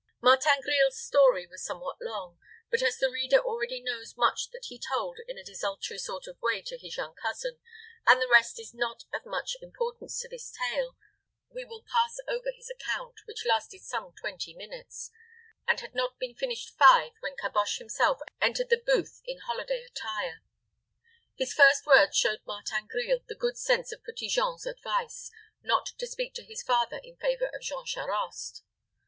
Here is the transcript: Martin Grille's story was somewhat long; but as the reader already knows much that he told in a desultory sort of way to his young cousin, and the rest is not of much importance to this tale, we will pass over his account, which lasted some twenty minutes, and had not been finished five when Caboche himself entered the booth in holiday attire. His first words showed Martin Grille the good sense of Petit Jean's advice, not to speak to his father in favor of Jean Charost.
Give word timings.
Martin 0.19 0.59
Grille's 0.63 0.99
story 0.99 1.45
was 1.45 1.63
somewhat 1.63 1.97
long; 2.01 2.39
but 2.71 2.81
as 2.81 2.97
the 2.97 3.11
reader 3.11 3.37
already 3.37 3.79
knows 3.79 4.17
much 4.17 4.49
that 4.49 4.65
he 4.65 4.79
told 4.79 5.19
in 5.27 5.37
a 5.37 5.43
desultory 5.43 5.99
sort 5.99 6.25
of 6.25 6.41
way 6.41 6.59
to 6.63 6.75
his 6.75 6.97
young 6.97 7.13
cousin, 7.13 7.59
and 8.07 8.19
the 8.19 8.27
rest 8.27 8.59
is 8.59 8.73
not 8.73 9.05
of 9.13 9.27
much 9.27 9.55
importance 9.61 10.19
to 10.19 10.27
this 10.27 10.49
tale, 10.49 10.97
we 11.49 11.63
will 11.63 11.83
pass 11.83 12.17
over 12.27 12.49
his 12.49 12.67
account, 12.67 13.13
which 13.27 13.45
lasted 13.45 13.83
some 13.83 14.11
twenty 14.19 14.55
minutes, 14.55 15.11
and 15.67 15.81
had 15.81 15.93
not 15.93 16.17
been 16.17 16.33
finished 16.33 16.75
five 16.75 17.11
when 17.19 17.35
Caboche 17.37 17.77
himself 17.77 18.21
entered 18.41 18.69
the 18.71 18.81
booth 18.83 19.21
in 19.25 19.37
holiday 19.37 19.83
attire. 19.83 20.41
His 21.35 21.53
first 21.53 21.85
words 21.85 22.17
showed 22.17 22.41
Martin 22.47 22.87
Grille 22.87 23.19
the 23.27 23.35
good 23.35 23.55
sense 23.55 23.91
of 23.91 24.03
Petit 24.03 24.29
Jean's 24.29 24.65
advice, 24.65 25.29
not 25.61 25.85
to 25.99 26.07
speak 26.07 26.33
to 26.33 26.43
his 26.43 26.63
father 26.63 26.99
in 27.03 27.17
favor 27.17 27.51
of 27.53 27.61
Jean 27.61 27.85
Charost. 27.85 28.63